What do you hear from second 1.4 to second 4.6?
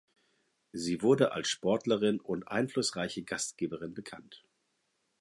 Sportlerin und einflussreiche Gastgeberin bekannt.